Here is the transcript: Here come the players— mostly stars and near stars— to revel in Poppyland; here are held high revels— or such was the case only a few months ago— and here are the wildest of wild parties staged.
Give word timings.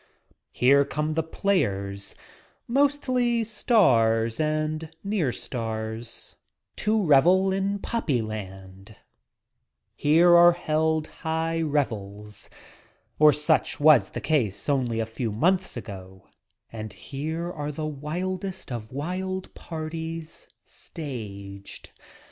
Here 0.51 0.83
come 0.83 1.13
the 1.13 1.21
players— 1.21 2.15
mostly 2.67 3.43
stars 3.43 4.39
and 4.39 4.89
near 5.03 5.31
stars— 5.31 6.37
to 6.77 7.03
revel 7.05 7.53
in 7.53 7.77
Poppyland; 7.77 8.95
here 9.95 10.35
are 10.35 10.53
held 10.53 11.05
high 11.21 11.61
revels— 11.61 12.49
or 13.19 13.31
such 13.31 13.79
was 13.79 14.09
the 14.09 14.21
case 14.21 14.67
only 14.67 14.99
a 14.99 15.05
few 15.05 15.31
months 15.31 15.77
ago— 15.77 16.25
and 16.73 16.93
here 16.93 17.51
are 17.51 17.71
the 17.71 17.85
wildest 17.85 18.71
of 18.71 18.91
wild 18.91 19.53
parties 19.53 20.47
staged. 20.65 21.91